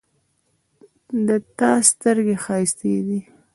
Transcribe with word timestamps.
د 1.27 1.29
تا 1.57 1.71
سترګې 1.89 2.35
ښایستې 2.43 2.93
دي 3.07 3.19